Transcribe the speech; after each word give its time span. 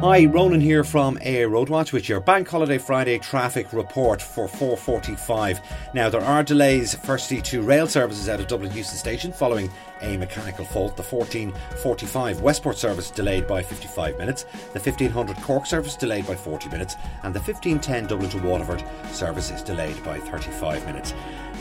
Hi, 0.00 0.24
Ronan 0.24 0.62
here 0.62 0.82
from 0.82 1.18
AA 1.18 1.44
Roadwatch 1.46 1.92
with 1.92 2.08
your 2.08 2.20
Bank 2.20 2.48
Holiday 2.48 2.78
Friday 2.78 3.18
traffic 3.18 3.70
report 3.74 4.22
for 4.22 4.48
4:45. 4.48 5.60
Now 5.92 6.08
there 6.08 6.22
are 6.22 6.42
delays 6.42 6.94
firstly 6.94 7.42
to 7.42 7.60
rail 7.60 7.86
services 7.86 8.26
out 8.30 8.40
of 8.40 8.46
Dublin 8.46 8.70
Heuston 8.70 8.96
Station 8.96 9.30
following 9.30 9.70
a 10.00 10.16
mechanical 10.16 10.64
fault. 10.64 10.96
The 10.96 11.02
14:45 11.02 12.40
Westport 12.40 12.78
service 12.78 13.10
delayed 13.10 13.46
by 13.46 13.62
55 13.62 14.16
minutes, 14.16 14.46
the 14.72 14.80
1500 14.80 15.36
Cork 15.42 15.66
service 15.66 15.96
delayed 15.96 16.26
by 16.26 16.34
40 16.34 16.70
minutes, 16.70 16.96
and 17.22 17.34
the 17.34 17.40
1510 17.40 18.06
Dublin 18.06 18.30
to 18.30 18.38
Waterford 18.38 18.82
service 19.12 19.50
is 19.50 19.60
delayed 19.60 20.02
by 20.02 20.18
35 20.18 20.86
minutes. 20.86 21.12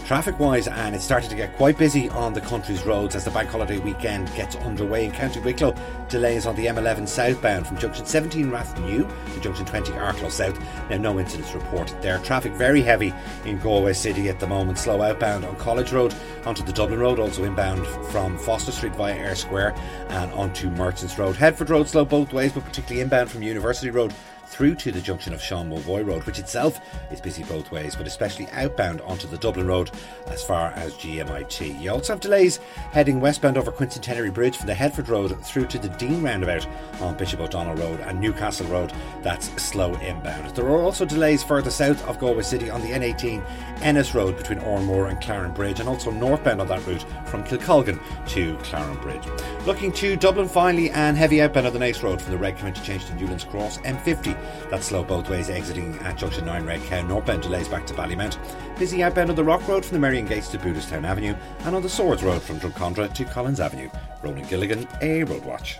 Traffic 0.05 0.39
wise, 0.39 0.67
and 0.67 0.95
it's 0.95 1.03
started 1.03 1.29
to 1.29 1.35
get 1.35 1.55
quite 1.57 1.77
busy 1.77 2.09
on 2.09 2.33
the 2.33 2.41
country's 2.41 2.85
roads 2.85 3.15
as 3.15 3.25
the 3.25 3.31
bank 3.31 3.49
holiday 3.49 3.77
weekend 3.79 4.33
gets 4.33 4.55
underway 4.55 5.05
in 5.05 5.11
County 5.11 5.41
Wicklow. 5.41 5.75
Delays 6.07 6.47
on 6.47 6.55
the 6.55 6.65
M11 6.67 7.07
southbound 7.07 7.67
from 7.67 7.77
junction 7.77 8.05
17 8.29 8.51
Rathnew 8.51 9.33
to 9.33 9.39
junction 9.39 9.65
20 9.65 9.91
Arklow 9.93 10.29
South. 10.29 10.59
Now, 10.89 10.97
no 10.97 11.19
incidents 11.19 11.53
reported 11.55 11.99
there. 12.01 12.19
Traffic 12.19 12.51
very 12.53 12.81
heavy 12.81 13.11
in 13.45 13.57
Galway 13.57 13.93
City 13.93 14.29
at 14.29 14.39
the 14.39 14.45
moment. 14.45 14.77
Slow 14.77 15.01
outbound 15.01 15.45
on 15.45 15.55
College 15.55 15.91
Road 15.91 16.13
onto 16.45 16.63
the 16.63 16.71
Dublin 16.71 16.99
Road, 16.99 17.17
also 17.17 17.43
inbound 17.43 17.87
from 18.11 18.37
Foster 18.37 18.71
Street 18.71 18.95
via 18.95 19.15
Eyre 19.15 19.35
Square 19.35 19.73
and 20.09 20.31
onto 20.33 20.69
Merchants 20.69 21.17
Road. 21.17 21.35
Headford 21.35 21.71
Road 21.71 21.87
slow 21.87 22.05
both 22.05 22.31
ways, 22.31 22.51
but 22.51 22.65
particularly 22.65 23.01
inbound 23.01 23.31
from 23.31 23.41
University 23.41 23.89
Road 23.89 24.13
through 24.49 24.75
to 24.75 24.91
the 24.91 24.99
junction 24.99 25.33
of 25.33 25.41
Sean 25.41 25.69
Mulvoy 25.69 26.05
Road, 26.05 26.23
which 26.25 26.39
itself 26.39 26.79
is 27.11 27.21
busy 27.21 27.43
both 27.43 27.71
ways, 27.71 27.95
but 27.95 28.07
especially 28.07 28.47
outbound 28.49 28.99
onto 29.01 29.27
the 29.27 29.37
Dublin 29.37 29.67
Road 29.67 29.91
as 30.27 30.43
far 30.43 30.71
as 30.71 30.93
GMIT. 30.95 31.79
You 31.79 31.91
also 31.91 32.13
have 32.13 32.19
delays 32.19 32.57
heading 32.91 33.21
westbound 33.21 33.57
over 33.57 33.71
Quincentenary 33.71 34.33
Bridge 34.33 34.57
from 34.57 34.67
the 34.67 34.73
Headford 34.73 35.07
Road 35.07 35.39
through 35.45 35.67
to 35.67 35.79
the 35.79 35.89
Dean 35.89 36.23
Roundabout 36.23 36.67
on 36.99 37.15
Bishop 37.15 37.39
O'Donnell 37.39 37.75
Road 37.75 37.99
and 38.01 38.18
Newcastle 38.19 38.67
Road. 38.67 38.93
That's 39.21 39.49
slow 39.61 39.93
inbound. 39.95 40.55
There 40.55 40.65
are 40.65 40.81
also 40.81 41.05
delays 41.05 41.43
further 41.43 41.71
south 41.71 42.05
of 42.07 42.19
Galway 42.19 42.43
City 42.43 42.69
on 42.69 42.81
the 42.81 42.89
N18 42.89 43.43
Ennis 43.81 44.13
Road 44.13 44.37
between 44.37 44.59
Oranmore 44.59 45.09
and 45.09 45.21
Clarinbridge, 45.21 45.79
and 45.79 45.89
also 45.89 46.11
northbound 46.11 46.61
on 46.61 46.67
that 46.67 46.85
route 46.85 47.05
from 47.25 47.43
Kilcolgan 47.43 47.99
to 48.29 48.57
Clarinbridge. 48.57 49.25
Looking 49.65 49.91
to 49.93 50.15
Dublin 50.15 50.47
finally, 50.47 50.89
and 50.91 51.17
heavy 51.17 51.41
outbound 51.41 51.67
on 51.67 51.73
the 51.73 51.79
Naas 51.79 52.03
Road 52.03 52.21
from 52.21 52.31
the 52.31 52.37
Red 52.37 52.57
County 52.57 52.81
change 52.81 53.05
to 53.05 53.15
Newlands 53.15 53.43
Cross 53.43 53.77
M50 53.79 54.37
that's 54.69 54.85
slow 54.85 55.03
both 55.03 55.29
ways, 55.29 55.49
exiting 55.49 55.97
at 55.99 56.17
Junction 56.17 56.45
9 56.45 56.63
Redcow. 56.63 57.07
Northbound 57.07 57.41
delays 57.41 57.67
back 57.67 57.85
to 57.87 57.93
Ballymount. 57.93 58.37
Busy 58.77 59.03
outbound 59.03 59.29
on 59.29 59.35
the 59.35 59.43
Rock 59.43 59.67
Road 59.67 59.83
from 59.83 59.95
the 59.95 59.99
Merrion 59.99 60.25
Gates 60.25 60.47
to 60.49 60.59
Booterstown 60.59 61.05
Avenue, 61.05 61.35
and 61.61 61.75
on 61.75 61.81
the 61.81 61.89
Swords 61.89 62.23
Road 62.23 62.41
from 62.41 62.59
Drumcondra 62.59 63.11
to 63.13 63.25
Collins 63.25 63.59
Avenue. 63.59 63.89
Ronan 64.21 64.45
Gilligan, 64.47 64.87
A 65.01 65.23
Road 65.23 65.43
Watch. 65.43 65.79